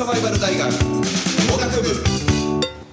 [0.00, 1.88] サバイバル大学農学部。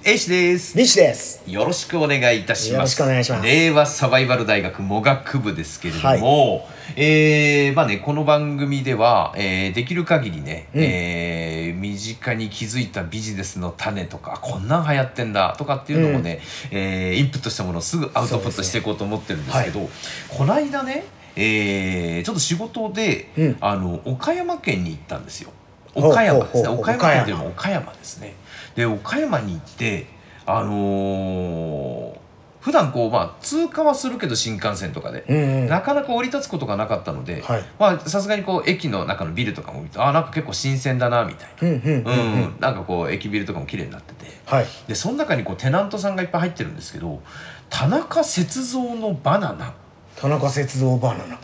[0.04, 0.76] エイシです。
[0.76, 1.42] 西です。
[1.46, 2.72] よろしくお願いいたします。
[2.74, 3.46] よろしくお願いします。
[3.46, 10.82] 令和サバイバル大学語学部ですけれども、えーまあねこの番組では、えーできる限りね、うん。
[10.82, 16.40] えー身近に気づいたビジネスの種とかこんなん流行ってんだとかっていうのもね、
[16.70, 19.88] えーインプットしたものをすぐアウトプットしていこうと思ってるんですけど
[20.28, 21.04] この間ね
[21.36, 23.56] えーちょっと仕事で、うん。
[23.62, 25.52] あの岡山県に行ったんですよ
[25.94, 26.68] 岡山ですね。
[26.68, 27.92] 岡山県というのは岡山。
[27.92, 28.34] ですね。
[28.74, 30.06] で岡山に行って
[30.46, 32.18] あのー
[32.60, 35.68] 普段こうまあ通過はするけど新幹線とかで、うんうん。
[35.68, 37.62] なかなか降り立つことがなかったので、はい。
[37.78, 44.26] まあさすがにこう駅の中のビルとかも見るとあなんか結構新鮮だなみたいな、うんなんかこう駅ビルとかも綺麗になってて。
[44.44, 44.66] はい。
[44.86, 47.22] でその中にこうテナントさんがいっぱい入ってるんですけど
[47.70, 49.72] 田中雪造のバナナ。
[50.16, 51.38] 田中雪造バナナ。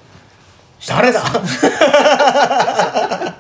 [0.87, 1.23] 誰だ？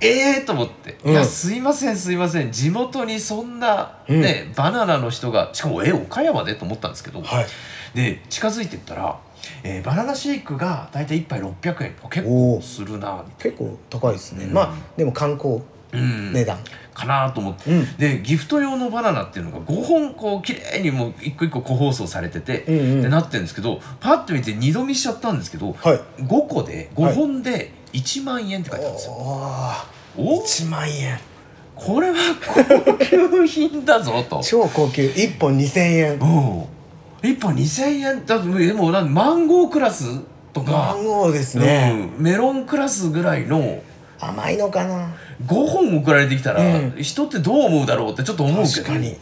[0.00, 1.12] ええと思って、うん。
[1.12, 2.52] いやすいませんすいません。
[2.52, 7.46] 地元にそんなね、バナナの人がしかもえ岡山でと思ったんですけど、はい。
[7.94, 9.18] で近づいてったら、
[9.62, 11.94] えーバナナシェイクが大体1杯600円。
[12.10, 14.52] 結構するな結構高いですね、うん。
[14.52, 15.60] まあでも観光
[15.92, 16.58] 値段
[17.00, 17.96] かなと思って、うん。
[17.96, 23.02] でギフト用のバナナっていうのが5本こう綺麗にもう一個一個個包装されてて、うんうん。
[23.02, 26.00] でなってるんですけどパッと見て二度見しちゃったんですけど、はい。
[26.22, 29.12] 5個で5本で1万円って書いてあるんですよ。
[29.12, 30.66] おおー。
[30.66, 31.18] 1万円。
[31.74, 32.16] これは
[32.84, 34.40] 高級品だぞと。
[34.44, 35.08] 超高級。
[35.08, 36.12] 1本2000円。
[36.12, 36.18] うん。
[37.22, 38.26] 1本2000円。
[38.26, 40.20] だってでもなんマンゴークラス
[40.52, 40.72] とか。
[40.72, 43.82] マン、ゴーですね、うん、メロンクラスぐらいの
[44.20, 45.14] 甘いのかな
[45.46, 47.02] ？5本送られてきたら、うん。
[47.02, 48.82] 人ってどう思うだろうってちょっと思うけど。
[48.82, 49.16] 確かに。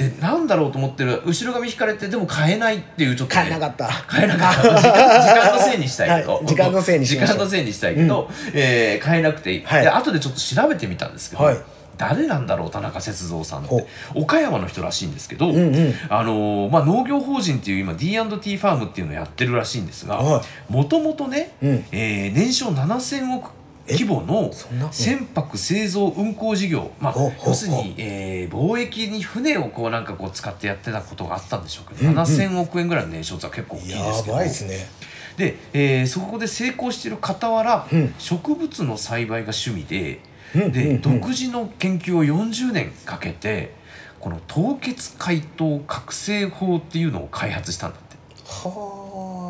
[0.00, 3.86] でなんだろうと思ってる後ろ髪引かれてでも買えないっていうちょっと、ね、買えなかった。
[4.06, 4.62] 買えなかった。
[4.80, 6.46] 時間のせいにしたいけど、はい。
[6.46, 9.82] 時間のせいにし時間のせいにしたいけど、えー買えなくて、はい。
[9.82, 11.58] で後でちょっと調べてみたんですけど、はい。
[11.98, 15.94] 誰なんだろう田中雪造さんっほて岡山の人らしいんですけど、うんうん。
[16.08, 21.84] あのーまあ、農業法人っていう今 D&T ファームっていうのをやってるらしいんですがはもともとね、うん。
[21.92, 23.50] えー年商7,000億
[23.90, 24.52] 規模の
[24.92, 27.14] 船舶製造運航事業、まあ
[27.46, 32.18] 要するに、えー貿易に船をこうなんかこう使ってやってたことがあったんでしょうけど、うんうん。
[32.18, 34.88] 7,000億円ぐらいの年商って結構大きいですやけどですね。
[35.36, 38.14] で、えーそこで成功している傍ら、うん。
[38.18, 40.20] 植物の栽培が趣味で
[40.54, 41.00] で、うんうんうん。
[41.00, 43.74] 独自の研究を40年かけて
[44.18, 48.16] この凍結解凍覚醒法っていうのを開発したんだって。
[48.46, 48.99] はあ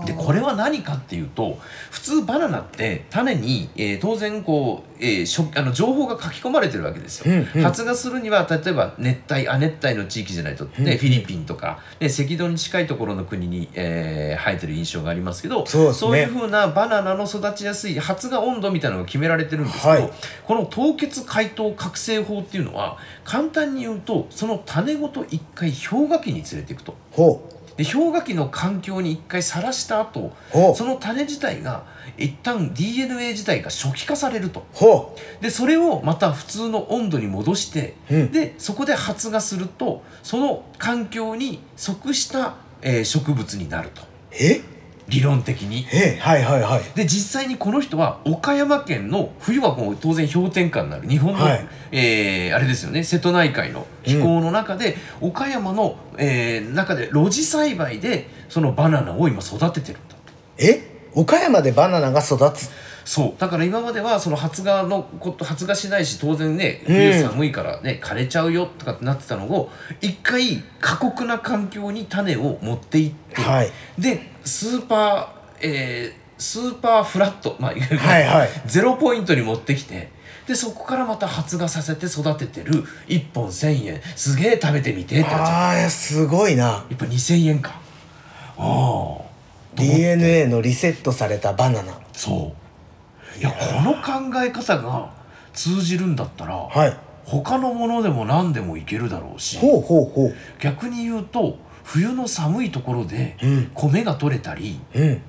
[0.06, 1.59] でこれは何かっていうと
[1.91, 7.34] 普通バナナって種に、えー当然こう、えーしょあの情報が書き込まれてるわけですよ。
[7.34, 7.62] うんうん。
[7.65, 10.89] 発芽するには例えば熱帯亜熱帯の地域じゃないと、ねうん。
[10.89, 16.22] うんフィリピンとか、ね、赤道に近いところの国に、えー生えてる印象がありますけどそうね。
[16.22, 20.10] いうふうなバナナの育ちやすい発芽温度みたいなのが決められてるんですけど、はい。
[20.47, 26.94] この凍結解凍覚醒法っていうのは簡単に言うとその種ごと一回氷河期に連れていくと。
[27.12, 30.33] ほうで氷河期の環境に一回さらした後
[30.75, 31.87] その種自体が
[32.19, 34.67] 一旦 DNA 自体が初期化されると。
[34.75, 38.33] ほでそれをまた普通の温度に戻して、うん。
[38.33, 44.03] でそこで発芽するとその環境に即した、えー植物になると。
[44.03, 44.61] うえ？
[45.10, 45.87] 理論的に。
[45.93, 46.82] えはいはいはい。
[46.94, 51.09] で実際にこの人は岡山県の冬はもう当然氷点下になる。
[51.09, 51.69] 日本の、はい。
[51.93, 53.04] えーあれですよね。
[53.04, 60.16] 瀬戸内海の気候の中で、岡山の、えー中で露地栽培でそのバナナを今育ててるんだ
[60.59, 61.09] え？
[61.12, 62.71] 岡山でバナナが育つ
[63.05, 63.41] そう。
[63.41, 66.94] だから今まではその発芽のこと発芽しないし当然ねうん。
[66.94, 73.71] 冬寒いからね、枯れちゃうよとかってなってたのを一回過酷な環境に種を持っていって、はい。
[73.99, 78.49] でスーパー、えースーパーフラット、まあ、はいはい。
[78.65, 80.10] ゼロポイントに持ってきて
[80.47, 82.83] でそこからまた発芽させて育ててる。
[83.09, 84.00] 1本1,000円。
[84.16, 86.65] すげえ食べてみてってあーすごいな。
[86.65, 87.78] やっぱ2,000円か。
[88.56, 89.22] ああ
[89.77, 91.93] DNA のリセットされたバナナ。
[92.12, 92.59] そう
[93.39, 95.10] いやこの考え方が
[95.53, 96.97] 通じるんだったら、はい。
[97.25, 100.34] 他のものでも何でもいけるだろうしほうほうほう。
[100.59, 103.71] 逆に言うと冬の寒いところでうん。
[103.75, 105.22] 米が取れたりうん。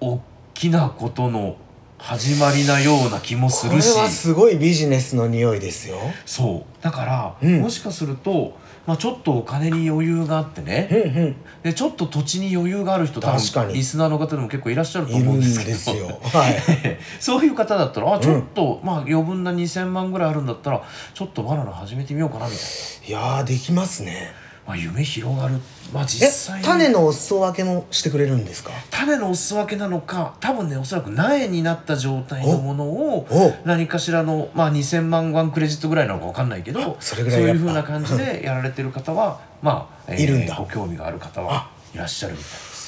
[0.00, 0.20] 大
[0.54, 1.56] きなことの
[1.98, 5.98] 始まりなような気もすこれるしはすごいビジネスの匂いですよ。
[6.24, 6.82] そう。
[6.82, 7.60] だから、うん。
[7.60, 8.56] もしかすると、
[8.86, 11.36] まあ、ちょっとお金に余裕があってうねんうん。
[11.62, 13.66] でちょっと土地に余裕がある人多確かに。
[13.66, 15.76] 分リスナーの方でも結構いらっしゃると思うんですけど。
[15.76, 16.18] すよ。
[16.22, 16.62] はい。
[17.20, 24.32] そういう方だったらあちょっと、まあ余分な2,000万ぐらいあるんだったらちょっとバナナ始めてみようかなみたいいやーできますね
[24.68, 25.54] まあ、夢広がる。
[25.94, 26.64] まあえ実際に。
[26.66, 28.70] 種のお裾分けもしてくれるんですか？
[28.90, 33.54] 種のお裾分けなのか多分ねおそらく苗になった状態のものをお。
[33.64, 40.54] 何かしらの、まあ、2000万ワンクレジットぐらいなのか分かんないけどそれぐらいそういうふうな感じでやられてる方はまあ、いるんだ。
[40.54, 42.87] ご興味がある方はいらっしゃるみたいです。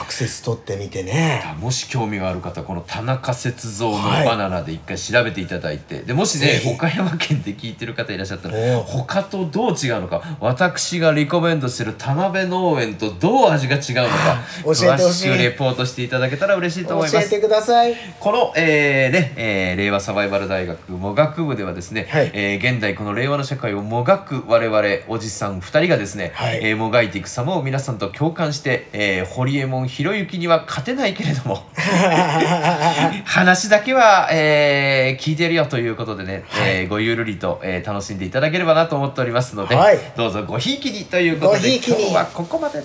[0.00, 1.42] アクセス取ってみてね。
[1.60, 4.26] もし興味がある方この田中雪像のはい。
[4.26, 17.26] バナナで一回調べていただいて、でもしね岡山県で聞いてる方いらっしゃったら他とどう違うのか私がリコメンドしてる田辺農園とどう味が違うのか 詳しくレポートしていただけたら嬉しいと教思います。
[17.34, 17.94] えてください。
[18.20, 22.30] この、えーねえー令和サバイバル大学もがく部ではですね、はい。
[22.34, 26.60] えー現代この令和の社会をもがく我々おじさん2人がですね、はい。
[26.62, 31.64] えーもがいていく様を皆さんと共感して、えー、堀江門ひろゆきには勝てないけれども
[33.24, 39.98] 話だけは、えー聞いてるよということでね、えーごゆるりと、えー楽しんでいただければなと思っておりますので、はい。
[40.16, 42.82] どうぞごひいきにということで今日はここまで。